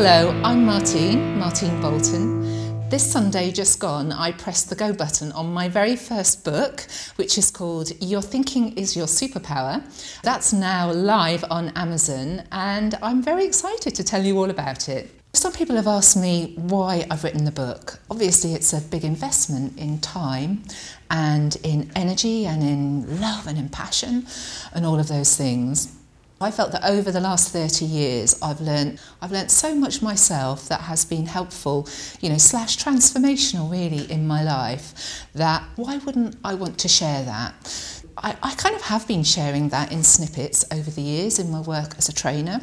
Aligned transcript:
Hello, 0.00 0.30
I'm 0.44 0.64
Martine, 0.64 1.40
Martine 1.40 1.80
Bolton. 1.80 2.88
This 2.88 3.04
Sunday 3.04 3.50
just 3.50 3.80
gone, 3.80 4.12
I 4.12 4.30
pressed 4.30 4.70
the 4.70 4.76
go 4.76 4.92
button 4.92 5.32
on 5.32 5.52
my 5.52 5.68
very 5.68 5.96
first 5.96 6.44
book, 6.44 6.86
which 7.16 7.36
is 7.36 7.50
called 7.50 7.90
Your 8.00 8.22
Thinking 8.22 8.78
is 8.78 8.96
Your 8.96 9.08
Superpower. 9.08 9.82
That's 10.22 10.52
now 10.52 10.92
live 10.92 11.44
on 11.50 11.70
Amazon, 11.70 12.44
and 12.52 12.94
I'm 13.02 13.24
very 13.24 13.44
excited 13.44 13.96
to 13.96 14.04
tell 14.04 14.24
you 14.24 14.38
all 14.38 14.50
about 14.50 14.88
it. 14.88 15.10
Some 15.32 15.52
people 15.52 15.74
have 15.74 15.88
asked 15.88 16.16
me 16.16 16.54
why 16.56 17.04
I've 17.10 17.24
written 17.24 17.44
the 17.44 17.50
book. 17.50 17.98
Obviously, 18.08 18.54
it's 18.54 18.72
a 18.72 18.80
big 18.80 19.04
investment 19.04 19.76
in 19.76 19.98
time 19.98 20.62
and 21.10 21.56
in 21.64 21.90
energy 21.96 22.46
and 22.46 22.62
in 22.62 23.20
love 23.20 23.48
and 23.48 23.58
in 23.58 23.68
passion 23.68 24.28
and 24.72 24.86
all 24.86 25.00
of 25.00 25.08
those 25.08 25.36
things. 25.36 25.97
I 26.40 26.52
felt 26.52 26.70
that 26.72 26.84
over 26.84 27.10
the 27.10 27.20
last 27.20 27.52
30 27.52 27.84
years 27.84 28.40
I've 28.40 28.60
learned 28.60 29.00
I've 29.20 29.32
learned 29.32 29.50
so 29.50 29.74
much 29.74 30.02
myself 30.02 30.68
that 30.68 30.82
has 30.82 31.04
been 31.04 31.26
helpful, 31.26 31.88
you 32.20 32.28
know, 32.28 32.38
slash 32.38 32.78
transformational 32.78 33.70
really 33.70 34.10
in 34.10 34.26
my 34.26 34.42
life 34.42 35.26
that 35.34 35.64
why 35.76 35.98
wouldn't 35.98 36.36
I 36.44 36.54
want 36.54 36.78
to 36.78 36.88
share 36.88 37.24
that? 37.24 38.02
I, 38.16 38.36
I 38.42 38.54
kind 38.54 38.74
of 38.74 38.82
have 38.82 39.06
been 39.08 39.24
sharing 39.24 39.68
that 39.70 39.92
in 39.92 40.02
snippets 40.02 40.64
over 40.72 40.90
the 40.90 41.02
years 41.02 41.38
in 41.38 41.50
my 41.50 41.60
work 41.60 41.94
as 41.98 42.08
a 42.08 42.12
trainer 42.12 42.60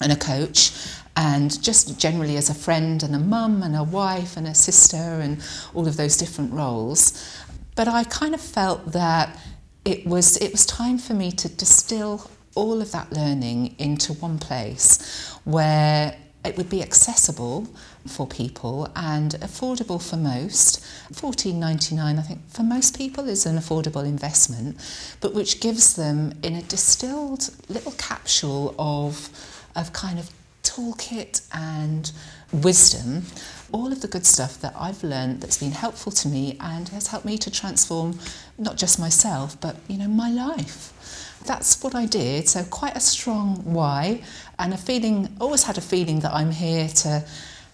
and 0.00 0.12
a 0.12 0.16
coach 0.16 0.72
and 1.16 1.62
just 1.62 1.98
generally 1.98 2.36
as 2.36 2.48
a 2.48 2.54
friend 2.54 3.02
and 3.02 3.14
a 3.14 3.18
mum 3.18 3.62
and 3.62 3.74
a 3.74 3.82
wife 3.82 4.36
and 4.36 4.46
a 4.46 4.54
sister 4.54 4.96
and 4.96 5.42
all 5.74 5.86
of 5.86 5.96
those 5.96 6.16
different 6.16 6.52
roles. 6.52 7.36
But 7.74 7.88
I 7.88 8.04
kind 8.04 8.34
of 8.34 8.40
felt 8.40 8.92
that 8.92 9.38
it 9.84 10.06
was 10.06 10.36
it 10.38 10.52
was 10.52 10.64
time 10.66 10.98
for 10.98 11.14
me 11.14 11.30
to 11.32 11.48
distill 11.48 12.30
all 12.58 12.82
of 12.82 12.90
that 12.90 13.12
learning 13.12 13.76
into 13.78 14.12
one 14.14 14.36
place 14.36 15.32
where 15.44 16.16
it 16.44 16.56
would 16.56 16.68
be 16.68 16.82
accessible 16.82 17.68
for 18.04 18.26
people 18.26 18.90
and 18.96 19.32
affordable 19.34 20.02
for 20.02 20.16
most. 20.16 20.80
14.99 21.12 22.18
I 22.18 22.22
think 22.22 22.40
for 22.48 22.64
most 22.64 22.96
people 22.96 23.28
is 23.28 23.46
an 23.46 23.56
affordable 23.56 24.04
investment, 24.04 24.76
but 25.20 25.34
which 25.34 25.60
gives 25.60 25.94
them 25.94 26.32
in 26.42 26.56
a 26.56 26.62
distilled 26.62 27.50
little 27.68 27.92
capsule 27.92 28.74
of 28.76 29.30
of 29.76 29.92
kind 29.92 30.18
of 30.18 30.28
toolkit 30.78 31.46
and 31.52 32.12
wisdom 32.52 33.22
all 33.72 33.92
of 33.92 34.00
the 34.00 34.08
good 34.08 34.24
stuff 34.24 34.60
that 34.60 34.74
I've 34.78 35.02
learned 35.02 35.40
that's 35.42 35.58
been 35.58 35.72
helpful 35.72 36.12
to 36.12 36.28
me 36.28 36.56
and 36.60 36.88
has 36.90 37.08
helped 37.08 37.26
me 37.26 37.36
to 37.38 37.50
transform 37.50 38.18
not 38.56 38.76
just 38.76 38.98
myself 38.98 39.60
but 39.60 39.76
you 39.88 39.98
know 39.98 40.08
my 40.08 40.30
life 40.30 40.94
that's 41.44 41.82
what 41.82 41.94
I 41.94 42.06
did. 42.06 42.48
So 42.48 42.64
quite 42.64 42.96
a 42.96 43.00
strong 43.00 43.62
why 43.64 44.22
and 44.58 44.74
a 44.74 44.76
feeling, 44.76 45.34
always 45.40 45.62
had 45.62 45.78
a 45.78 45.80
feeling 45.80 46.20
that 46.20 46.32
I'm 46.34 46.50
here 46.50 46.88
to 46.88 47.24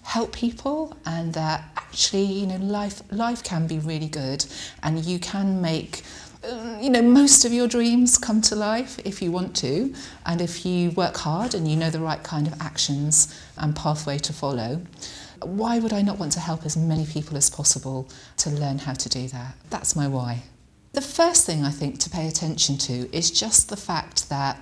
help 0.03 0.33
people 0.33 0.97
and 1.07 1.33
that 1.35 1.65
actually, 1.77 2.25
you 2.25 2.47
know, 2.47 2.57
life, 2.57 3.03
life 3.11 3.43
can 3.43 3.67
be 3.67 3.79
really 3.79 4.09
good 4.09 4.45
and 4.83 5.05
you 5.05 5.19
can 5.19 5.63
make 5.63 6.03
Um, 6.49 6.81
you 6.81 6.91
know, 6.91 7.03
most 7.03 7.45
of 7.45 7.53
your 7.53 7.69
dreams 7.69 8.19
come 8.19 8.41
to 8.43 8.57
life 8.57 8.99
if 9.05 9.23
you 9.23 9.31
want 9.31 9.57
to, 9.57 9.95
and 10.27 10.41
if 10.41 10.67
you 10.67 10.91
work 10.91 11.17
hard 11.17 11.55
and 11.55 11.67
you 11.69 11.77
know 11.77 11.91
the 11.91 12.01
right 12.01 12.23
kind 12.23 12.47
of 12.47 12.61
actions 12.61 13.35
and 13.57 13.75
pathway 13.75 14.19
to 14.19 14.33
follow. 14.33 14.83
Why 15.43 15.79
would 15.79 15.93
I 15.93 16.03
not 16.03 16.19
want 16.19 16.33
to 16.33 16.41
help 16.41 16.65
as 16.65 16.77
many 16.77 17.07
people 17.07 17.37
as 17.37 17.51
possible 17.51 18.09
to 18.39 18.51
learn 18.51 18.79
how 18.79 18.95
to 18.95 19.09
do 19.09 19.29
that? 19.29 19.55
That's 19.71 19.95
my 19.95 20.09
why. 20.09 20.43
The 20.93 21.01
first 21.01 21.47
thing 21.47 21.65
I 21.65 21.71
think 21.71 21.99
to 22.01 22.11
pay 22.11 22.29
attention 22.29 22.79
to 22.79 23.15
is 23.15 23.31
just 23.31 23.69
the 23.69 23.77
fact 23.77 24.29
that 24.29 24.59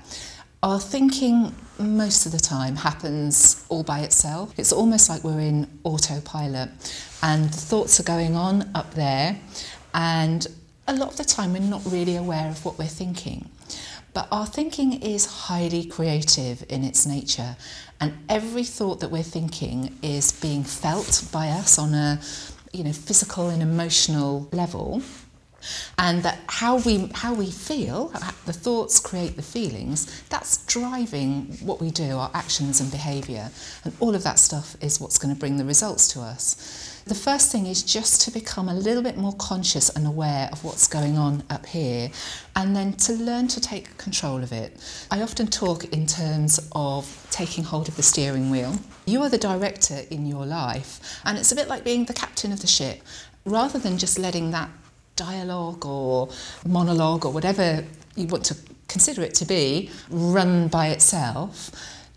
our 0.63 0.79
thinking 0.79 1.55
most 1.79 2.27
of 2.27 2.33
the 2.33 2.39
time 2.39 2.77
happens 2.77 3.67
all 3.69 3.83
by 3.83 4.01
itself. 4.01 4.55
It's 4.57 4.73
almost 4.73 5.09
like 5.09 5.25
we're 5.25 5.41
in 5.41 5.69
autopilot 5.85 6.71
and 7.23 7.45
the 7.45 7.57
thoughts 7.57 7.99
are 8.01 8.05
going 8.05 8.37
on 8.37 8.71
up 8.75 8.95
there 8.95 9.39
and 9.95 10.47
a 10.93 10.97
lot 10.97 11.11
of 11.11 11.17
the 11.17 11.25
time 11.25 11.55
we're 11.55 11.61
not 11.61 11.83
really 11.87 12.17
aware 12.17 12.49
of 12.49 12.65
what 12.65 12.79
we're 12.79 12.85
thinking. 12.85 13.49
But 14.13 14.29
our 14.31 14.45
thinking 14.45 15.03
is 15.03 15.25
highly 15.25 15.87
creative 15.87 16.65
in 16.69 16.85
its 16.85 17.07
nature 17.07 17.57
and 17.99 18.13
every 18.29 18.65
thought 18.65 19.01
that 19.01 19.11
we're 19.11 19.23
thinking 19.23 19.97
is 20.03 20.33
being 20.33 20.65
felt 20.65 21.25
by 21.33 21.49
us 21.49 21.79
on 21.79 21.95
a 21.95 22.21
you 22.73 22.85
know 22.85 22.93
physical 22.93 23.49
and 23.49 23.63
emotional 23.63 24.49
level 24.53 25.01
and 25.99 26.23
that 26.25 26.41
how 26.49 26.77
we 26.79 27.09
how 27.15 27.33
we 27.33 27.51
feel 27.51 28.09
the 28.45 28.53
thoughts 28.53 28.99
create 28.99 29.37
the 29.37 29.43
feelings 29.43 30.23
that's 30.29 30.67
driving 30.67 31.45
what 31.63 31.81
we 31.81 31.91
do 31.91 32.17
our 32.17 32.31
actions 32.35 32.81
and 32.81 32.91
behavior 32.91 33.51
and 33.85 33.95
all 34.01 34.15
of 34.15 34.25
that 34.25 34.39
stuff 34.39 34.77
is 34.83 35.01
what's 35.01 35.17
going 35.17 35.33
to 35.33 35.39
bring 35.39 35.57
the 35.57 35.65
results 35.65 36.09
to 36.09 36.21
us 36.21 36.92
the 37.05 37.15
first 37.15 37.51
thing 37.51 37.67
is 37.67 37.83
just 37.83 38.21
to 38.23 38.31
become 38.31 38.69
a 38.69 38.75
little 38.75 39.03
bit 39.03 39.17
more 39.17 39.35
conscious 39.35 39.89
and 39.91 40.07
aware 40.07 40.49
of 40.53 40.63
what's 40.65 40.87
going 40.87 41.19
on 41.19 41.43
up 41.51 41.67
here 41.67 42.11
and 42.55 42.77
then 42.77 42.93
to 42.95 43.13
learn 43.15 43.49
to 43.49 43.61
take 43.61 43.97
control 43.99 44.43
of 44.43 44.53
it. 44.53 44.77
I 45.11 45.23
often 45.23 45.49
talk 45.49 45.85
in 45.93 46.07
terms 46.07 46.61
of 46.73 47.27
taking 47.31 47.65
hold 47.65 47.89
of 47.89 47.97
the 47.97 48.03
steering 48.03 48.51
wheel. 48.51 48.77
You 49.07 49.23
are 49.23 49.29
the 49.29 49.39
director 49.39 50.03
in 50.11 50.27
your 50.27 50.47
life 50.47 51.21
and 51.25 51.37
it's 51.37 51.51
a 51.51 51.57
bit 51.57 51.69
like 51.69 51.85
being 51.85 52.05
the 52.05 52.15
captain 52.15 52.53
of 52.53 52.61
the 52.61 52.67
ship. 52.67 53.03
Rather 53.45 53.79
than 53.79 53.99
just 53.99 54.19
letting 54.19 54.53
that 54.53 54.71
dialogue 55.17 55.85
or 55.85 56.29
monologue 56.65 57.25
or 57.27 57.33
whatever 57.33 57.85
you 58.15 58.27
want 58.29 58.45
to 58.45 58.57
consider 58.87 59.23
it 59.23 59.35
to 59.35 59.45
be 59.45 59.91
run 60.11 60.69
by 60.69 60.89
itself, 60.89 61.71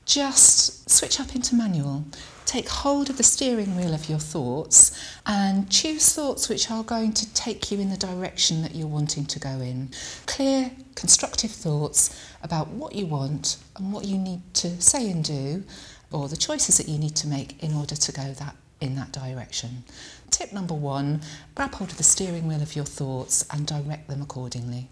just 0.06 0.90
switch 0.90 1.20
up 1.20 1.36
into 1.36 1.56
manual. 1.56 2.06
Take 2.46 2.70
hold 2.70 3.10
of 3.10 3.18
the 3.18 3.24
steering 3.24 3.76
wheel 3.76 3.94
of 3.94 4.08
your 4.08 4.20
thoughts 4.20 4.98
and 5.26 5.70
choose 5.70 6.14
thoughts 6.14 6.48
which 6.48 6.70
are 6.70 6.84
going 6.84 7.12
to 7.14 7.34
take 7.34 7.72
you 7.72 7.80
in 7.80 7.90
the 7.90 7.98
direction 7.98 8.62
that 8.62 8.76
you're 8.76 8.88
wanting 8.88 9.26
to 9.26 9.40
go 9.40 9.50
in. 9.50 9.90
Clear, 10.28 10.72
constructive 10.94 11.52
thoughts 11.52 12.16
about 12.44 12.68
what 12.68 12.94
you 12.94 13.08
want 13.08 13.58
and 13.76 13.92
what 13.92 14.06
you 14.06 14.18
need 14.18 14.42
to 14.54 14.80
say 14.80 15.10
and 15.10 15.24
do, 15.24 15.64
or 16.12 16.28
the 16.28 16.38
choices 16.38 16.78
that 16.78 16.88
you 16.88 17.00
need 17.00 17.16
to 17.16 17.28
make 17.28 17.62
in 17.64 17.74
order 17.74 17.96
to 17.96 18.12
go 18.12 18.32
that 18.34 18.56
in 18.82 18.96
that 18.96 19.12
direction. 19.12 19.84
Tip 20.30 20.54
number 20.54 20.74
one, 20.74 21.22
grab 21.56 21.74
hold 21.74 21.92
of 21.92 21.98
the 21.98 22.04
steering 22.04 22.48
wheel 22.48 22.62
of 22.62 22.76
your 22.76 22.86
thoughts 22.86 23.46
and 23.52 23.66
direct 23.66 24.08
them 24.08 24.22
accordingly. 24.22 24.88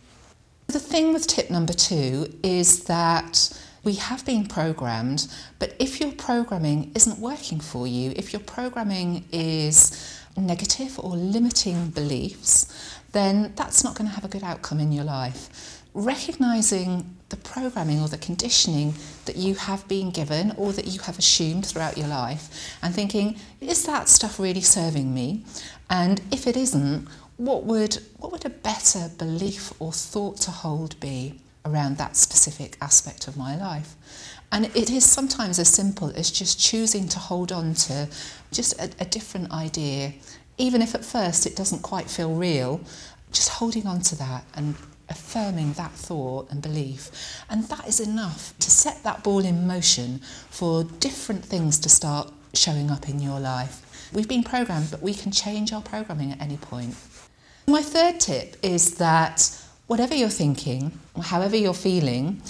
The 0.68 0.79
thing 0.79 1.13
with 1.13 1.28
tip 1.28 1.52
number 1.52 1.73
two 1.73 2.34
is 2.41 2.85
that 2.85 3.52
we 3.83 3.95
have 3.95 4.25
been 4.25 4.47
programmed, 4.47 5.27
but 5.59 5.75
if 5.79 5.99
your 5.99 6.11
programming 6.13 6.91
isn't 6.95 7.19
working 7.19 7.59
for 7.59 7.85
you, 7.85 8.13
if 8.16 8.31
your 8.33 8.41
programming 8.41 9.25
is 9.31 10.19
negative 10.38 10.99
or 10.99 11.11
limiting 11.11 11.89
beliefs, 11.89 12.99
then 13.11 13.53
that's 13.55 13.83
not 13.83 13.95
going 13.95 14.09
to 14.09 14.16
have 14.16 14.25
a 14.25 14.29
good 14.29 14.43
outcome 14.43 14.79
in 14.79 14.91
your 14.91 15.03
life 15.03 15.81
recognizing 15.93 17.16
the 17.29 17.38
programming 17.38 18.01
or 18.01 18.07
the 18.07 18.17
conditioning 18.17 18.93
that 19.25 19.35
you 19.35 19.55
have 19.55 19.88
been 19.88 20.11
given 20.11 20.51
or 20.57 20.72
that 20.73 20.88
you 20.88 20.99
have 21.01 21.17
assumed 21.19 21.66
throughout 21.66 21.97
your 21.97 22.07
life 22.07 22.75
and 22.81 22.93
thinking, 22.93 23.38
is 23.61 23.85
that 23.85 24.09
stuff 24.09 24.39
really 24.39 24.61
serving 24.61 25.13
me? 25.13 25.43
And 25.89 26.22
if 26.31 26.47
it 26.47 26.57
isn't, 26.57 27.07
what 27.38 27.63
would, 27.63 27.97
what 28.17 28.31
would 28.31 28.45
a 28.45 28.49
better 28.49 29.09
belief 29.17 29.73
or 29.79 29.91
thought 29.91 30.38
to 30.38 30.51
hold 30.51 30.99
be 30.99 31.39
around 31.66 31.97
that 31.97 32.16
specific 32.16 32.78
aspect 32.81 33.28
of 33.28 33.38
my 33.38 33.56
life? 33.56 33.96
And 34.51 34.66
it 34.75 34.91
is 34.91 35.03
sometimes 35.03 35.57
as 35.57 35.69
simple 35.69 36.12
as 36.16 36.29
just 36.29 36.59
choosing 36.59 37.07
to 37.09 37.19
hold 37.19 37.51
on 37.51 37.74
to 37.74 38.07
just 38.51 38.79
a, 38.79 38.91
a 39.00 39.06
different 39.06 39.51
idea, 39.51 40.13
even 40.57 40.81
if 40.81 40.94
at 40.94 41.03
first 41.03 41.46
it 41.46 41.56
doesn't 41.56 41.81
quite 41.81 42.09
feel 42.09 42.35
real, 42.35 42.79
just 43.31 43.50
holding 43.50 43.88
on 43.88 44.02
to 44.02 44.16
that 44.18 44.46
and 44.53 44.75
affirming 45.09 45.73
that 45.73 45.91
thought 45.91 46.50
and 46.52 46.62
belief. 46.62 47.12
And 47.50 47.63
that 47.66 47.88
is 47.88 48.00
enough 48.00 48.53
to 48.59 48.70
set 48.70 49.03
that 49.03 49.23
ball 49.23 49.40
in 49.40 49.67
motion 49.67 50.20
for 50.49 50.84
different 50.84 51.43
things 51.43 51.79
to 51.79 51.90
start 51.90 52.32
showing 52.53 52.91
up 52.91 53.09
in 53.09 53.20
your 53.20 53.40
life. 53.40 54.09
We've 54.14 54.28
been 54.28 54.43
programmed, 54.43 54.91
but 54.91 55.02
we 55.02 55.14
can 55.14 55.32
change 55.32 55.73
our 55.73 55.82
programming 55.82 56.32
at 56.32 56.41
any 56.41 56.58
point. 56.58 56.96
My 57.67 57.82
third 57.82 58.20
tip 58.20 58.58
is 58.61 58.96
that 58.96 59.59
whatever 59.88 60.16
you're 60.16 60.30
thinking, 60.30 60.97
however 61.22 61.56
you're 61.56 61.74
feeling, 61.74 62.41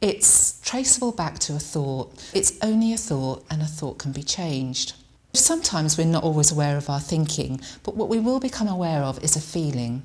it's 0.00 0.60
traceable 0.62 1.12
back 1.12 1.38
to 1.40 1.54
a 1.54 1.58
thought. 1.58 2.12
It's 2.34 2.58
only 2.62 2.92
a 2.92 2.96
thought, 2.96 3.44
and 3.50 3.62
a 3.62 3.66
thought 3.66 3.98
can 3.98 4.12
be 4.12 4.22
changed. 4.22 4.94
Sometimes 5.34 5.96
we're 5.96 6.06
not 6.06 6.24
always 6.24 6.52
aware 6.52 6.76
of 6.76 6.90
our 6.90 7.00
thinking, 7.00 7.60
but 7.84 7.96
what 7.96 8.08
we 8.08 8.18
will 8.18 8.40
become 8.40 8.68
aware 8.68 9.02
of 9.02 9.22
is 9.24 9.36
a 9.36 9.40
feeling 9.40 10.02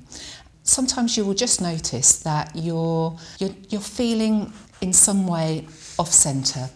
sometimes 0.68 1.16
you 1.16 1.24
will 1.24 1.34
just 1.34 1.60
notice 1.60 2.18
that 2.20 2.52
you're, 2.54 3.16
you're, 3.38 3.54
you're 3.70 3.80
feeling 3.80 4.52
in 4.80 4.92
some 4.92 5.26
way 5.26 5.66
off 5.98 6.12
centre, 6.12 6.68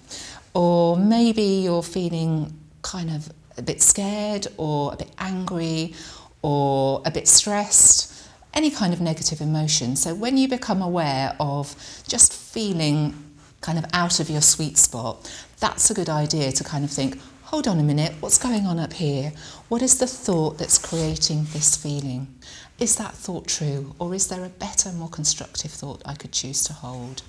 or 0.54 0.96
maybe 0.96 1.42
you're 1.42 1.82
feeling 1.82 2.52
kind 2.80 3.10
of 3.10 3.30
a 3.58 3.62
bit 3.62 3.82
scared, 3.82 4.46
or 4.56 4.94
a 4.94 4.96
bit 4.96 5.10
angry, 5.18 5.94
or 6.40 7.02
a 7.04 7.10
bit 7.10 7.28
stressed, 7.28 8.21
any 8.54 8.70
kind 8.70 8.92
of 8.92 9.00
negative 9.00 9.40
emotion. 9.40 9.96
So 9.96 10.14
when 10.14 10.36
you 10.36 10.48
become 10.48 10.82
aware 10.82 11.36
of 11.40 11.74
just 12.06 12.32
feeling 12.32 13.14
kind 13.60 13.78
of 13.78 13.84
out 13.92 14.20
of 14.20 14.28
your 14.28 14.42
sweet 14.42 14.76
spot, 14.76 15.32
that's 15.60 15.90
a 15.90 15.94
good 15.94 16.08
idea 16.08 16.52
to 16.52 16.64
kind 16.64 16.84
of 16.84 16.90
think, 16.90 17.18
hold 17.44 17.68
on 17.68 17.78
a 17.78 17.82
minute, 17.82 18.14
what's 18.20 18.38
going 18.38 18.66
on 18.66 18.78
up 18.78 18.94
here? 18.94 19.32
What 19.68 19.82
is 19.82 19.98
the 19.98 20.06
thought 20.06 20.58
that's 20.58 20.78
creating 20.78 21.46
this 21.52 21.76
feeling? 21.76 22.34
Is 22.78 22.96
that 22.96 23.12
thought 23.12 23.46
true, 23.46 23.94
or 23.98 24.14
is 24.14 24.28
there 24.28 24.44
a 24.44 24.48
better, 24.48 24.90
more 24.92 25.08
constructive 25.08 25.70
thought 25.70 26.02
I 26.04 26.14
could 26.14 26.32
choose 26.32 26.64
to 26.64 26.72
hold? 26.72 27.22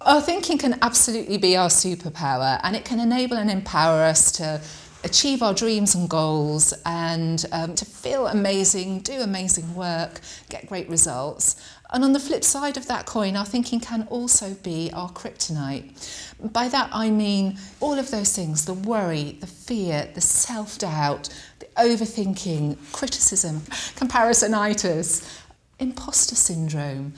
Our 0.00 0.20
thinking 0.20 0.58
can 0.58 0.78
absolutely 0.82 1.36
be 1.38 1.56
our 1.56 1.68
superpower, 1.68 2.60
and 2.62 2.76
it 2.76 2.84
can 2.84 3.00
enable 3.00 3.36
and 3.36 3.50
empower 3.50 4.02
us 4.02 4.30
to 4.32 4.60
achieve 5.06 5.42
our 5.42 5.54
dreams 5.54 5.94
and 5.94 6.10
goals 6.10 6.74
and 6.84 7.46
um, 7.52 7.74
to 7.74 7.84
feel 7.84 8.26
amazing, 8.26 8.98
do 9.00 9.22
amazing 9.22 9.74
work, 9.74 10.20
get 10.50 10.66
great 10.66 10.88
results. 10.90 11.56
And 11.90 12.04
on 12.04 12.12
the 12.12 12.20
flip 12.20 12.42
side 12.42 12.76
of 12.76 12.88
that 12.88 13.06
coin, 13.06 13.36
our 13.36 13.44
thinking 13.44 13.80
can 13.80 14.06
also 14.10 14.54
be 14.54 14.90
our 14.92 15.08
kryptonite. 15.10 16.52
By 16.52 16.68
that 16.68 16.90
I 16.92 17.10
mean 17.10 17.58
all 17.80 17.98
of 17.98 18.10
those 18.10 18.34
things 18.34 18.64
the 18.64 18.74
worry, 18.74 19.38
the 19.40 19.46
fear, 19.46 20.10
the 20.12 20.20
self 20.20 20.78
doubt, 20.78 21.28
the 21.60 21.66
overthinking, 21.76 22.76
criticism, 22.92 23.60
comparisonitis, 24.00 25.42
imposter 25.78 26.34
syndrome, 26.34 27.14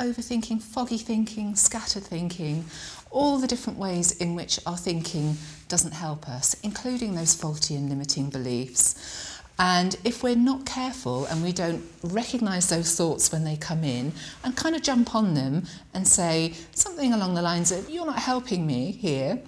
overthinking, 0.00 0.62
foggy 0.62 0.98
thinking, 0.98 1.56
scattered 1.56 2.04
thinking, 2.04 2.64
all 3.12 3.38
the 3.38 3.46
different 3.46 3.78
ways 3.78 4.12
in 4.12 4.34
which 4.34 4.58
our 4.66 4.76
thinking 4.76 5.36
doesn't 5.68 5.92
help 5.92 6.28
us, 6.28 6.56
including 6.62 7.14
those 7.14 7.34
faulty 7.34 7.76
and 7.76 7.88
limiting 7.88 8.30
beliefs. 8.30 9.38
And 9.58 9.96
if 10.02 10.22
we're 10.22 10.34
not 10.34 10.66
careful 10.66 11.26
and 11.26 11.42
we 11.42 11.52
don't 11.52 11.84
recognize 12.02 12.68
those 12.68 12.96
thoughts 12.96 13.30
when 13.30 13.44
they 13.44 13.56
come 13.56 13.84
in 13.84 14.12
and 14.42 14.56
kind 14.56 14.74
of 14.74 14.82
jump 14.82 15.14
on 15.14 15.34
them 15.34 15.66
and 15.94 16.08
say 16.08 16.54
something 16.72 17.12
along 17.12 17.34
the 17.34 17.42
lines 17.42 17.70
of, 17.70 17.88
You're 17.88 18.06
not 18.06 18.18
helping 18.18 18.66
me 18.66 18.90
here, 18.92 19.40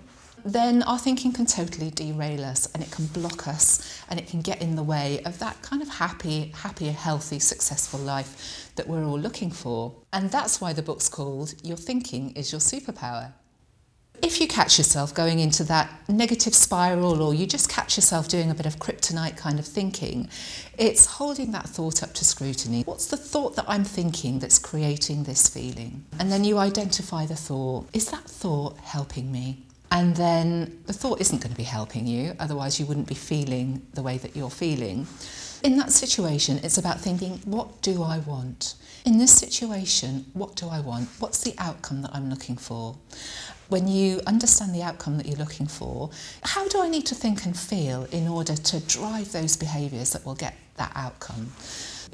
then 0.44 0.82
our 0.82 0.99
thinking 0.99 1.32
can 1.32 1.46
totally 1.46 1.90
derail 1.90 2.44
us 2.44 2.69
and 2.75 2.82
it 2.82 2.90
can 2.90 3.06
block 3.06 3.49
us 3.49 4.02
and 4.11 4.20
it 4.20 4.28
can 4.28 4.43
get 4.43 4.61
in 4.61 4.76
the 4.76 4.82
way 4.82 5.22
of 5.25 5.38
that 5.38 5.61
kind 5.62 5.81
of 5.81 5.88
happy, 5.88 6.52
happy, 6.55 6.88
healthy, 6.88 7.38
successful 7.38 7.99
life 7.99 8.70
that 8.76 8.87
we're 8.87 9.05
all 9.05 9.19
looking 9.19 9.50
for. 9.50 9.94
And 10.12 10.31
that's 10.31 10.61
why 10.61 10.75
the 10.75 10.82
book's 10.82 11.08
called 11.08 11.55
Your 11.64 11.78
Thinking 11.78 12.32
is 12.32 12.52
Your 12.52 12.61
Superpower. 12.61 13.32
If 14.25 14.41
you 14.41 14.49
catch 14.49 14.79
yourself 14.79 15.15
going 15.15 15.38
into 15.38 15.65
that 15.65 15.91
negative 16.09 16.55
spiral 16.55 17.21
or 17.21 17.35
you 17.35 17.47
just 17.47 17.69
catch 17.69 17.99
yourself 17.99 18.26
doing 18.26 18.50
a 18.50 18.55
bit 18.55 18.65
of 18.65 18.79
kryptonite 18.79 19.37
kind 19.37 19.59
of 19.59 19.67
thinking, 19.67 20.31
it's 20.79 21.05
holding 21.05 21.53
that 21.53 21.69
thought 21.69 22.03
up 22.03 22.15
to 22.15 22.25
scrutiny. 22.25 22.85
What's 22.85 23.05
the 23.05 23.19
thought 23.19 23.55
that 23.56 23.67
I'm 23.69 23.85
thinking 23.85 24.38
that's 24.38 24.59
creating 24.59 25.25
this 25.25 25.47
feeling? 25.47 26.06
And 26.19 26.32
then 26.32 26.43
you 26.43 26.56
identify 26.56 27.26
the 27.26 27.37
thought. 27.37 27.87
Is 27.93 28.11
that 28.12 28.25
thought 28.25 28.79
helping 28.79 29.31
me? 29.31 29.59
And 29.93 30.17
then 30.17 30.82
the 30.87 30.94
thought 30.94 31.21
isn't 31.21 31.43
going 31.43 31.53
to 31.53 31.59
be 31.59 31.62
helping 31.62 32.06
you, 32.06 32.35
otherwise, 32.38 32.81
you 32.81 32.87
wouldn't 32.87 33.06
be 33.06 33.15
feeling 33.15 33.87
the 33.93 34.03
way 34.03 34.17
that 34.17 34.35
you're 34.35 34.49
feeling. 34.49 35.06
In 35.64 35.78
that 35.78 35.93
situation, 35.93 36.61
it's 36.62 36.76
about 36.76 37.00
thinking, 37.00 37.40
what 37.46 37.81
do 37.81 38.02
I 38.02 38.19
want? 38.19 38.75
In 39.06 39.16
this 39.16 39.32
situation, 39.32 40.26
what 40.34 40.56
do 40.56 40.69
I 40.69 40.81
want? 40.81 41.08
What's 41.20 41.43
the 41.43 41.55
outcome 41.56 42.02
that 42.02 42.11
I'm 42.12 42.28
looking 42.28 42.58
for? 42.58 42.99
When 43.70 43.88
you 43.88 44.20
understand 44.26 44.75
the 44.75 44.82
outcome 44.82 45.16
that 45.16 45.25
you're 45.25 45.38
looking 45.38 45.66
for, 45.66 46.11
how 46.43 46.69
do 46.69 46.82
I 46.82 46.90
need 46.90 47.06
to 47.06 47.14
think 47.14 47.46
and 47.46 47.58
feel 47.58 48.05
in 48.12 48.28
order 48.28 48.55
to 48.55 48.81
drive 48.81 49.32
those 49.32 49.56
behaviours 49.56 50.11
that 50.11 50.26
will 50.26 50.34
get 50.34 50.55
that 50.76 50.93
outcome? 50.94 51.46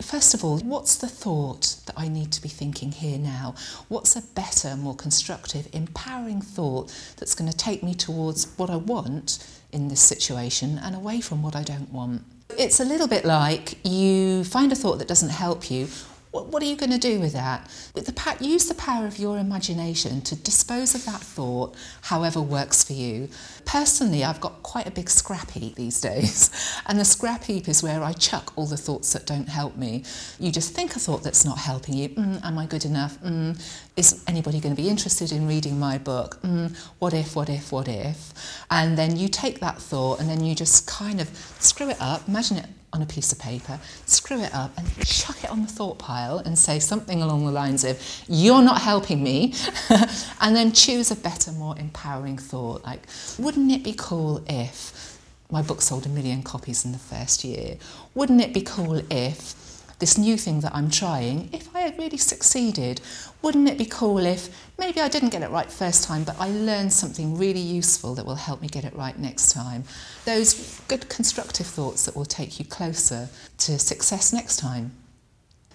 First 0.00 0.32
of 0.32 0.44
all, 0.44 0.58
what's 0.61 0.94
the 0.94 1.08
thought 1.08 1.75
that 1.87 1.99
I 1.99 2.06
need 2.06 2.31
to 2.31 2.41
be 2.41 2.49
thinking 2.49 2.93
here 2.93 3.19
now? 3.19 3.56
What's 3.88 4.14
a 4.14 4.23
better, 4.23 4.76
more 4.76 4.94
constructive, 4.94 5.69
empowering 5.73 6.41
thought 6.41 6.94
that's 7.17 7.35
going 7.35 7.50
to 7.50 7.56
take 7.56 7.82
me 7.82 7.94
towards 7.94 8.56
what 8.56 8.70
I 8.70 8.76
want 8.76 9.44
in 9.73 9.88
this 9.88 10.00
situation 10.00 10.79
and 10.79 10.94
away 10.94 11.20
from 11.20 11.43
what 11.43 11.56
I 11.56 11.64
don't 11.64 11.93
want? 11.93 12.23
It's 12.58 12.81
a 12.81 12.85
little 12.85 13.08
bit 13.08 13.25
like 13.25 13.85
you 13.85 14.44
find 14.44 14.70
a 14.73 14.76
thought 14.76 14.99
that 14.99 15.08
doesn't 15.08 15.31
help 15.31 15.70
you. 15.70 15.88
What, 16.31 16.47
what 16.47 16.62
are 16.62 16.67
you 16.67 16.77
going 16.77 16.93
to 16.93 16.99
do 16.99 17.19
with 17.19 17.32
that? 17.32 17.69
With 17.94 18.06
the 18.06 18.37
use 18.41 18.69
the 18.69 18.75
power 18.75 19.06
of 19.06 19.19
your 19.19 19.38
imagination 19.38 20.21
to 20.23 20.37
dispose 20.37 20.94
of 20.94 21.05
that 21.05 21.21
thought 21.21 21.75
however 22.03 22.41
works 22.41 22.85
for 22.85 22.93
you. 22.93 23.29
Personally, 23.65 24.25
I've 24.25 24.41
got 24.41 24.62
quite 24.62 24.87
a 24.87 24.93
big 24.93 25.11
scrap 25.11 25.50
heap 25.50 25.75
these 25.75 26.00
days, 26.11 26.50
and 26.87 26.99
the 26.99 27.05
scrap 27.05 27.44
heap 27.44 27.69
is 27.69 27.82
where 27.82 28.03
I 28.03 28.12
chuck 28.12 28.53
all 28.56 28.67
the 28.67 28.77
thoughts 28.77 29.12
that 29.12 29.27
don't 29.27 29.49
help 29.49 29.77
me. 29.77 30.05
You 30.38 30.53
just 30.53 30.73
think 30.73 30.94
a 30.94 31.00
thought 31.00 31.25
that's 31.25 31.44
not 31.44 31.59
helping 31.59 31.94
you. 31.94 32.11
Mm, 32.11 32.44
am 32.44 32.59
I 32.59 32.67
good 32.67 32.85
enough? 32.85 33.21
Mm, 33.23 33.61
is 33.97 34.23
anybody 34.26 34.61
going 34.61 34.75
to 34.75 34.81
be 34.81 34.88
interested 34.88 35.33
in 35.33 35.49
reading 35.49 35.79
my 35.81 35.99
book? 35.99 36.41
Mm, 36.43 36.76
what 37.00 37.12
if, 37.12 37.35
what 37.35 37.49
if, 37.49 37.73
what 37.73 37.88
if? 37.88 38.33
And 38.71 38.97
then 38.97 39.17
you 39.17 39.29
take 39.29 39.61
that 39.61 39.81
thought 39.81 40.21
and 40.21 40.29
then 40.29 40.44
you 40.44 40.55
just 40.55 40.87
kind 40.87 41.21
of 41.21 41.29
screw 41.59 41.91
it 41.91 42.00
up, 42.00 42.29
imagine 42.29 42.59
it 42.59 42.67
on 42.92 43.02
a 43.02 43.06
piece 43.06 43.32
of 43.32 43.38
paper, 43.38 43.78
screw 44.06 44.40
it 44.40 44.54
up, 44.54 44.76
and 44.76 44.87
chuck 45.06 45.42
it 45.44 45.50
on 45.50 45.62
the 45.62 45.69
thought 45.69 45.98
pile 45.98 46.38
and 46.38 46.58
say 46.58 46.78
something 46.78 47.22
along 47.22 47.44
the 47.44 47.52
lines 47.52 47.84
of, 47.84 48.00
You're 48.28 48.62
not 48.62 48.81
helping 48.81 49.22
me. 49.22 49.54
and 50.40 50.56
then 50.56 50.72
choose 50.72 51.10
a 51.10 51.16
better, 51.16 51.52
more 51.52 51.78
empowering 51.78 52.38
thought. 52.38 52.84
Like, 52.84 53.06
wouldn't 53.38 53.70
it 53.70 53.84
be 53.84 53.94
cool 53.96 54.42
if 54.48 55.19
my 55.50 55.62
book 55.62 55.82
sold 55.82 56.06
a 56.06 56.08
million 56.08 56.42
copies 56.42 56.84
in 56.84 56.92
the 56.92 56.98
first 56.98 57.44
year? 57.44 57.76
Wouldn't 58.14 58.40
it 58.40 58.52
be 58.52 58.62
cool 58.62 59.02
if 59.10 59.54
this 60.00 60.19
new 60.19 60.37
thing 60.37 60.61
that 60.61 60.75
I'm 60.75 60.91
trying, 60.91 61.50
if 61.52 61.75
I 61.76 61.81
had 61.81 61.99
really 61.99 62.17
succeeded, 62.17 63.00
wouldn't 63.43 63.69
it 63.69 63.79
be 63.79 63.85
cool 63.85 64.19
if 64.19 64.49
maybe 64.79 65.00
I 65.00 65.08
didn't 65.08 65.29
get 65.29 65.43
it 65.43 65.50
right 65.50 65.70
first 65.70 66.05
time, 66.05 66.25
but 66.25 66.37
I 66.41 66.49
learned 66.49 66.93
something 66.93 67.37
really 67.37 67.61
useful 67.61 68.14
that 68.14 68.26
will 68.26 68.35
help 68.35 68.62
me 68.62 68.69
get 68.69 68.85
it 68.85 68.94
right 68.97 69.19
next 69.19 69.52
time? 69.52 69.85
Those 70.25 70.81
good 70.88 71.08
constructive 71.08 71.67
thoughts 71.67 72.06
that 72.06 72.17
will 72.17 72.25
take 72.25 72.58
you 72.58 72.64
closer 72.64 73.29
to 73.58 73.79
success 73.79 74.32
next 74.32 74.56
time. 74.56 74.93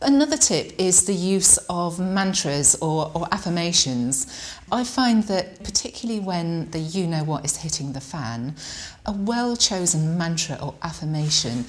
Another 0.01 0.37
tip 0.37 0.73
is 0.77 1.05
the 1.05 1.13
use 1.13 1.57
of 1.69 1.99
mantras 1.99 2.75
or, 2.81 3.11
or, 3.15 3.27
affirmations. 3.31 4.27
I 4.69 4.83
find 4.83 5.23
that, 5.23 5.63
particularly 5.63 6.19
when 6.19 6.69
the 6.71 6.79
you 6.79 7.07
know 7.07 7.23
what 7.23 7.45
is 7.45 7.57
hitting 7.57 7.93
the 7.93 8.01
fan, 8.01 8.55
a 9.05 9.13
well 9.13 9.55
chosen 9.55 10.17
mantra 10.17 10.57
or 10.61 10.75
affirmation 10.81 11.65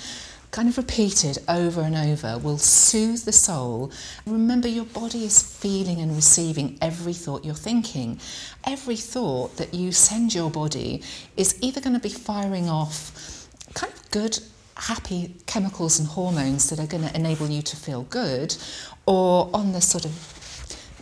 kind 0.51 0.69
of 0.69 0.79
repeated 0.79 1.39
over 1.49 1.83
and 1.83 1.97
over 1.97 2.39
will 2.39 2.59
soothe 2.59 3.25
the 3.25 3.33
soul. 3.33 3.91
Remember, 4.27 4.69
your 4.69 4.85
body 4.85 5.25
is 5.25 5.43
feeling 5.43 6.01
and 6.01 6.15
receiving 6.15 6.79
every 6.81 7.13
thought 7.13 7.45
you're 7.45 7.55
thinking. 7.55 8.19
Every 8.65 8.97
thought 8.97 9.57
that 9.57 9.75
you 9.75 9.93
send 9.93 10.35
your 10.35 10.51
body 10.51 11.03
is 11.37 11.59
either 11.61 11.81
going 11.81 11.95
to 11.95 12.01
be 12.01 12.09
firing 12.09 12.69
off 12.69 13.49
kind 13.75 13.93
of 13.93 14.11
good, 14.11 14.39
happy 14.77 15.35
chemicals 15.47 15.99
and 15.99 16.09
hormones 16.09 16.71
that 16.71 16.79
are 16.79 16.87
going 16.87 17.07
to 17.07 17.15
enable 17.15 17.49
you 17.49 17.63
to 17.63 17.77
feel 17.77 18.03
good, 18.05 18.57
or 19.05 19.51
on 19.53 19.73
the 19.73 19.81
sort 19.81 20.05
of 20.05 20.13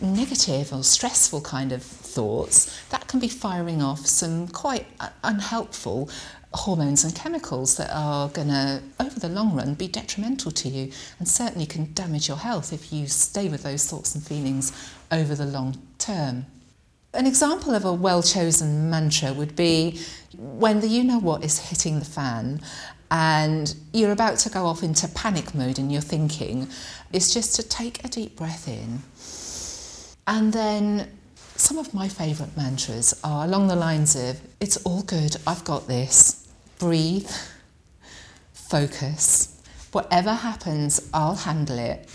negative 0.01 0.73
or 0.73 0.83
stressful 0.83 1.41
kind 1.41 1.71
of 1.71 1.81
thoughts, 1.81 2.83
that 2.89 3.07
can 3.07 3.19
be 3.19 3.29
firing 3.29 3.81
off 3.81 4.05
some 4.05 4.47
quite 4.47 4.85
uh, 4.99 5.09
unhelpful 5.23 6.09
hormones 6.57 7.03
and 7.03 7.15
chemicals 7.15 7.77
that 7.77 7.89
are 7.93 8.29
going 8.29 8.47
to, 8.47 8.81
over 8.99 9.19
the 9.19 9.29
long 9.29 9.55
run, 9.55 9.73
be 9.73 9.87
detrimental 9.87 10.51
to 10.51 10.69
you 10.69 10.91
and 11.19 11.27
certainly 11.27 11.65
can 11.65 11.93
damage 11.93 12.27
your 12.27 12.37
health 12.37 12.73
if 12.73 12.91
you 12.91 13.07
stay 13.07 13.49
with 13.49 13.63
those 13.63 13.89
thoughts 13.89 14.15
and 14.15 14.23
feelings 14.23 14.71
over 15.11 15.35
the 15.35 15.45
long 15.45 15.77
term. 15.97 16.45
An 17.13 17.25
example 17.25 17.73
of 17.73 17.85
a 17.85 17.93
well 17.93 18.21
chosen 18.21 18.89
mantra 18.89 19.33
would 19.33 19.55
be 19.55 19.99
when 20.37 20.81
the 20.81 20.87
you 20.87 21.03
know 21.03 21.19
what 21.19 21.43
is 21.43 21.69
hitting 21.69 21.99
the 21.99 22.05
fan 22.05 22.59
and 23.09 23.75
you're 23.93 24.11
about 24.11 24.37
to 24.39 24.49
go 24.49 24.65
off 24.65 24.83
into 24.83 25.07
panic 25.07 25.55
mode 25.55 25.79
in 25.79 25.89
your 25.89 26.01
thinking, 26.01 26.67
is 27.13 27.33
just 27.33 27.55
to 27.55 27.63
take 27.63 28.03
a 28.03 28.07
deep 28.09 28.35
breath 28.35 28.67
in 28.67 29.01
and 30.27 30.53
then 30.53 31.07
some 31.55 31.77
of 31.77 31.93
my 31.93 32.09
favourite 32.09 32.55
mantras 32.57 33.19
are 33.23 33.45
along 33.45 33.67
the 33.67 33.75
lines 33.75 34.15
of, 34.15 34.41
It's 34.59 34.77
all 34.77 35.03
good, 35.03 35.37
I've 35.47 35.63
got 35.63 35.87
this 35.87 36.44
breathe, 36.79 37.29
focus. 38.53 39.61
Whatever 39.91 40.33
happens, 40.33 41.09
I'll 41.13 41.35
handle 41.35 41.79
it. 41.79 42.09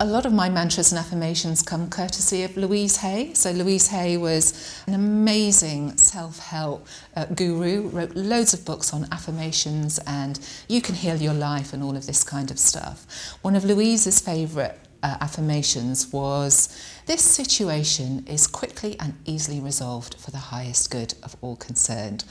A 0.00 0.06
lot 0.06 0.24
of 0.26 0.32
my 0.32 0.48
mantras 0.48 0.92
and 0.92 0.98
affirmations 1.00 1.60
come 1.60 1.90
courtesy 1.90 2.44
of 2.44 2.56
Louise 2.56 2.98
Hay. 2.98 3.34
So, 3.34 3.50
Louise 3.50 3.88
Hay 3.88 4.16
was 4.16 4.80
an 4.86 4.94
amazing 4.94 5.96
self 5.96 6.38
help 6.38 6.86
uh, 7.16 7.24
guru, 7.24 7.88
wrote 7.88 8.14
loads 8.14 8.54
of 8.54 8.64
books 8.64 8.94
on 8.94 9.08
affirmations 9.10 9.98
and 10.06 10.38
you 10.68 10.80
can 10.80 10.94
heal 10.94 11.16
your 11.16 11.34
life 11.34 11.72
and 11.72 11.82
all 11.82 11.96
of 11.96 12.06
this 12.06 12.22
kind 12.22 12.52
of 12.52 12.60
stuff. 12.60 13.06
One 13.42 13.56
of 13.56 13.64
Louise's 13.64 14.20
favourite 14.20 14.78
uh, 15.02 15.16
affirmations 15.20 16.12
was 16.12 16.68
this 17.08 17.24
situation 17.24 18.22
is 18.26 18.46
quickly 18.46 18.94
and 19.00 19.14
easily 19.24 19.60
resolved 19.60 20.16
for 20.16 20.30
the 20.30 20.36
highest 20.36 20.90
good 20.90 21.14
of 21.22 21.34
all 21.40 21.56
concerned. 21.56 22.22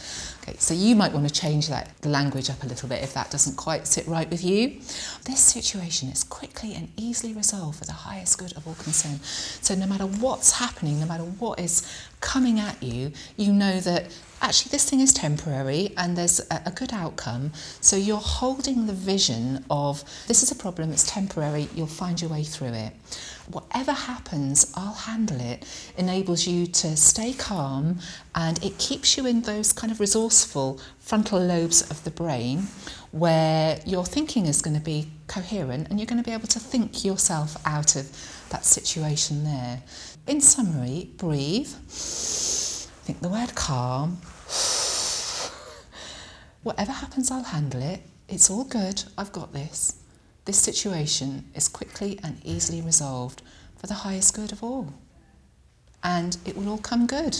Okay, 0.43 0.55
so 0.59 0.75
you 0.75 0.95
might 0.95 1.11
want 1.11 1.27
to 1.27 1.33
change 1.33 1.67
that 1.67 1.89
language 2.05 2.47
up 2.47 2.63
a 2.63 2.67
little 2.67 2.87
bit 2.87 3.01
if 3.01 3.11
that 3.15 3.31
doesn't 3.31 3.55
quite 3.55 3.87
sit 3.87 4.05
right 4.05 4.29
with 4.29 4.43
you. 4.43 4.79
This 5.25 5.39
situation 5.39 6.09
is 6.09 6.23
quickly 6.23 6.75
and 6.75 6.89
easily 6.95 7.33
resolved 7.33 7.79
for 7.79 7.85
the 7.85 7.91
highest 7.91 8.37
good 8.37 8.55
of 8.55 8.67
all 8.67 8.75
concerned. 8.75 9.19
So 9.23 9.73
no 9.73 9.87
matter 9.87 10.05
what's 10.05 10.51
happening, 10.51 10.99
no 10.99 11.07
matter 11.07 11.23
what 11.23 11.59
is 11.59 11.81
coming 12.19 12.59
at 12.59 12.81
you, 12.83 13.13
you 13.35 13.53
know 13.53 13.79
that 13.79 14.15
actually 14.43 14.69
this 14.69 14.87
thing 14.87 14.99
is 14.99 15.11
temporary 15.11 15.91
and 15.97 16.15
there's 16.15 16.39
a, 16.51 16.61
a, 16.67 16.71
good 16.71 16.93
outcome. 16.93 17.51
So 17.81 17.95
you're 17.95 18.17
holding 18.17 18.85
the 18.85 18.93
vision 18.93 19.65
of 19.71 20.03
this 20.27 20.43
is 20.43 20.51
a 20.51 20.55
problem, 20.55 20.91
it's 20.91 21.09
temporary, 21.09 21.67
you'll 21.73 21.87
find 21.87 22.21
your 22.21 22.29
way 22.29 22.43
through 22.43 22.73
it. 22.73 22.93
Whatever 23.51 23.93
happens, 23.93 24.71
I'll 24.75 24.93
handle 24.93 25.39
it, 25.39 25.65
enables 25.97 26.47
you 26.47 26.67
to 26.67 26.97
stay 26.97 27.33
calm 27.33 27.99
and 28.35 28.63
it 28.63 28.77
keeps 28.77 29.17
you 29.17 29.25
in 29.25 29.41
those 29.41 29.71
kind 29.71 29.91
of 29.91 29.99
resourceful 29.99 30.81
frontal 30.99 31.39
lobes 31.39 31.81
of 31.89 32.03
the 32.03 32.11
brain 32.11 32.67
where 33.11 33.79
your 33.85 34.05
thinking 34.05 34.45
is 34.45 34.61
going 34.61 34.75
to 34.75 34.83
be 34.83 35.07
coherent 35.27 35.87
and 35.89 35.99
you're 35.99 36.07
going 36.07 36.21
to 36.21 36.29
be 36.29 36.33
able 36.33 36.47
to 36.47 36.59
think 36.59 37.05
yourself 37.05 37.55
out 37.65 37.95
of 37.95 38.11
that 38.49 38.65
situation 38.65 39.43
there. 39.45 39.81
In 40.27 40.41
summary, 40.41 41.09
breathe 41.17 41.73
think 43.07 43.21
the 43.21 43.29
word 43.29 43.55
calm. 43.55 44.17
Whatever 46.63 46.91
happens, 46.91 47.31
I'll 47.31 47.41
handle 47.41 47.81
it. 47.81 48.01
It's 48.27 48.49
all 48.49 48.65
good. 48.65 49.01
I've 49.17 49.31
got 49.31 49.53
this. 49.53 49.93
This 50.47 50.59
situation 50.59 51.43
is 51.55 51.67
quickly 51.67 52.17
and 52.23 52.39
easily 52.45 52.81
resolved 52.81 53.41
for 53.75 53.87
the 53.87 53.93
highest 54.05 54.33
good 54.33 54.53
of 54.53 54.63
all. 54.63 54.93
And 56.01 56.37
it 56.45 56.55
will 56.55 56.69
all 56.69 56.77
come 56.77 57.05
good. 57.05 57.37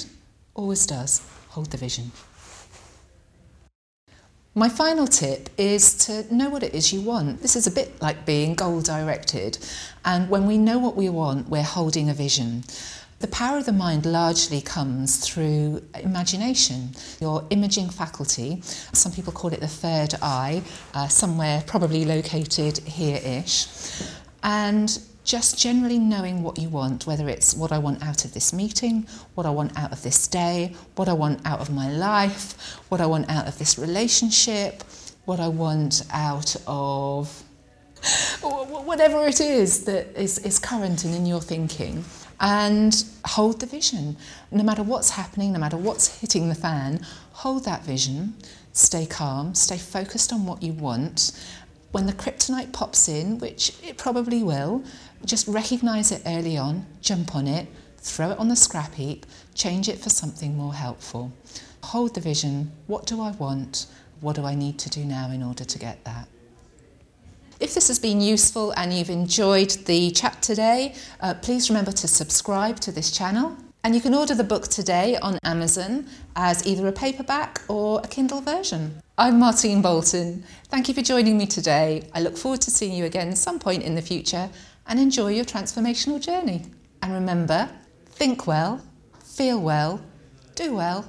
Always 0.55 0.85
does. 0.85 1.25
Hold 1.51 1.71
the 1.71 1.77
vision. 1.77 2.11
My 4.55 4.67
final 4.67 5.07
tip 5.07 5.49
is 5.57 5.93
to 5.99 6.35
know 6.35 6.49
what 6.49 6.63
it 6.63 6.75
is 6.75 6.91
you 6.91 6.99
want. 6.99 7.41
This 7.41 7.55
is 7.55 7.65
a 7.65 7.71
bit 7.71 8.01
like 8.01 8.25
being 8.25 8.55
goal 8.55 8.81
directed. 8.81 9.57
And 10.03 10.29
when 10.29 10.45
we 10.45 10.57
know 10.57 10.77
what 10.77 10.97
we 10.97 11.07
want, 11.07 11.47
we're 11.47 11.63
holding 11.63 12.09
a 12.09 12.13
vision. 12.13 12.65
The 13.19 13.27
power 13.29 13.57
of 13.57 13.65
the 13.65 13.73
mind 13.73 14.05
largely 14.05 14.61
comes 14.61 15.17
through 15.17 15.81
imagination, 15.95 16.91
your 17.19 17.47
imaging 17.49 17.89
faculty. 17.89 18.61
Some 18.93 19.11
people 19.11 19.33
call 19.33 19.51
it 19.53 19.59
the 19.59 19.67
third 19.67 20.13
eye, 20.21 20.61
uh, 20.93 21.07
somewhere 21.07 21.63
probably 21.65 22.05
located 22.05 22.77
here 22.77 23.19
ish. 23.23 23.65
And 24.43 24.99
just 25.23 25.57
generally 25.57 25.97
knowing 25.97 26.43
what 26.43 26.59
you 26.59 26.69
want, 26.69 27.07
whether 27.07 27.27
it's 27.27 27.55
what 27.55 27.71
I 27.71 27.79
want 27.79 28.03
out 28.03 28.23
of 28.23 28.35
this 28.35 28.53
meeting, 28.53 29.07
what 29.33 29.47
I 29.47 29.49
want 29.49 29.75
out 29.79 29.91
of 29.91 30.03
this 30.03 30.27
day, 30.27 30.75
what 30.95 31.09
I 31.09 31.13
want 31.13 31.43
out 31.43 31.59
of 31.59 31.71
my 31.71 31.89
life, 31.91 32.77
what 32.89 33.01
I 33.01 33.07
want 33.07 33.31
out 33.31 33.47
of 33.47 33.57
this 33.57 33.79
relationship, 33.79 34.83
what 35.25 35.39
I 35.39 35.47
want 35.47 36.03
out 36.11 36.55
of 36.67 37.43
whatever 38.43 39.25
it 39.25 39.41
is 39.41 39.85
that 39.85 40.15
is, 40.15 40.37
is 40.37 40.59
current 40.59 41.03
and 41.03 41.15
in 41.15 41.25
your 41.25 41.41
thinking 41.41 42.05
and 42.39 43.03
hold 43.25 43.59
the 43.59 43.65
vision. 43.65 44.17
No 44.51 44.63
matter 44.63 44.83
what's 44.83 45.11
happening, 45.11 45.53
no 45.53 45.59
matter 45.59 45.77
what's 45.77 46.19
hitting 46.21 46.49
the 46.49 46.55
fan, 46.55 46.99
hold 47.33 47.65
that 47.65 47.83
vision, 47.83 48.35
stay 48.73 49.05
calm, 49.05 49.55
stay 49.55 49.77
focused 49.77 50.31
on 50.31 50.45
what 50.45 50.61
you 50.61 50.73
want. 50.73 51.31
When 51.91 52.05
the 52.05 52.13
kryptonite 52.13 52.73
pops 52.73 53.07
in, 53.07 53.39
which 53.39 53.73
it 53.83 53.97
probably 53.97 54.43
will, 54.43 54.83
just 55.25 55.47
recognize 55.47 56.11
it 56.11 56.21
early 56.25 56.57
on, 56.57 56.85
jump 57.01 57.35
on 57.35 57.47
it, 57.47 57.67
throw 57.97 58.31
it 58.31 58.39
on 58.39 58.49
the 58.49 58.55
scrap 58.55 58.93
heap, 58.95 59.25
change 59.55 59.89
it 59.89 59.97
for 59.97 60.09
something 60.09 60.55
more 60.55 60.73
helpful. 60.73 61.31
Hold 61.83 62.15
the 62.15 62.21
vision. 62.21 62.71
What 62.87 63.05
do 63.05 63.21
I 63.21 63.31
want? 63.31 63.87
What 64.21 64.35
do 64.35 64.45
I 64.45 64.55
need 64.55 64.77
to 64.79 64.89
do 64.89 65.03
now 65.05 65.31
in 65.31 65.41
order 65.41 65.63
to 65.63 65.79
get 65.79 66.03
that? 66.05 66.27
If 67.59 67.73
this 67.73 67.87
has 67.87 67.97
been 67.97 68.21
useful 68.21 68.71
and 68.77 68.93
you've 68.93 69.09
enjoyed 69.09 69.71
the 69.85 70.11
chat 70.11 70.43
today, 70.43 70.93
uh, 71.21 71.33
please 71.41 71.71
remember 71.71 71.91
to 71.91 72.07
subscribe 72.07 72.79
to 72.81 72.91
this 72.91 73.09
channel. 73.09 73.57
And 73.83 73.95
you 73.95 74.01
can 74.01 74.13
order 74.13 74.35
the 74.35 74.43
book 74.43 74.67
today 74.67 75.17
on 75.17 75.39
Amazon 75.43 76.05
as 76.35 76.67
either 76.67 76.87
a 76.87 76.91
paperback 76.91 77.61
or 77.67 77.99
a 78.03 78.07
Kindle 78.07 78.41
version. 78.41 79.01
I'm 79.17 79.39
Martine 79.39 79.81
Bolton. 79.81 80.43
Thank 80.69 80.87
you 80.87 80.93
for 80.93 81.01
joining 81.01 81.35
me 81.35 81.47
today. 81.47 82.07
I 82.13 82.21
look 82.21 82.37
forward 82.37 82.61
to 82.61 82.69
seeing 82.69 82.93
you 82.93 83.05
again 83.05 83.35
some 83.35 83.57
point 83.57 83.81
in 83.81 83.95
the 83.95 84.03
future 84.03 84.49
and 84.85 84.99
enjoy 84.99 85.31
your 85.31 85.45
transformational 85.45 86.21
journey. 86.21 86.63
And 87.01 87.11
remember, 87.11 87.69
think 88.05 88.45
well, 88.45 88.83
feel 89.23 89.59
well, 89.59 89.99
do 90.53 90.75
well, 90.75 91.05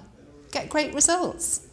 get 0.50 0.71
great 0.71 0.95
results. 0.95 1.68